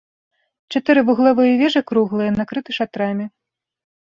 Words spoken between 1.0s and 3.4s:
вуглавыя вежы круглыя, накрыты шатрамі.